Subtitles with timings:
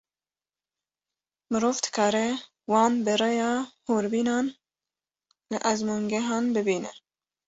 [1.51, 2.23] Mirov dikare
[2.71, 3.51] wan bi rêya
[3.85, 4.47] hûrbînan
[5.51, 6.91] li ezmûngehan bibîne.